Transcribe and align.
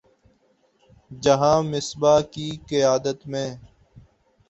جہاں 1.11 1.57
مصباح 1.63 2.19
کی 2.33 2.47
قیادت 2.69 3.19
میں 3.27 3.49